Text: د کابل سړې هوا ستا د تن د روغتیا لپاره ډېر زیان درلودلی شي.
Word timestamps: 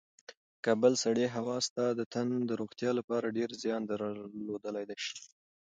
د 0.27 0.57
کابل 0.65 0.93
سړې 1.03 1.25
هوا 1.35 1.57
ستا 1.67 1.85
د 1.99 2.01
تن 2.13 2.27
د 2.49 2.51
روغتیا 2.61 2.91
لپاره 2.99 3.35
ډېر 3.37 3.49
زیان 3.63 3.81
درلودلی 3.85 4.97
شي. 5.05 5.19